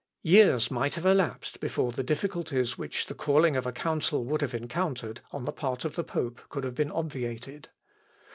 Years 0.23 0.71
might 0.71 0.95
have 0.95 1.05
elapsed 1.05 1.59
before 1.59 1.91
the 1.91 2.01
difficulties 2.01 2.75
which 2.75 3.05
the 3.05 3.13
calling 3.13 3.55
of 3.55 3.67
a 3.67 3.71
Council 3.71 4.25
would 4.25 4.41
have 4.41 4.55
encountered 4.55 5.21
on 5.31 5.45
the 5.45 5.51
part 5.51 5.85
of 5.85 5.95
the 5.95 6.03
pope 6.03 6.41
could 6.49 6.63
have 6.63 6.73
been 6.73 6.89
obviated. 6.91 7.69